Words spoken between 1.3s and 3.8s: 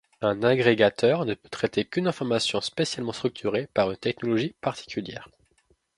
peut traiter qu'une information spécialement structurée,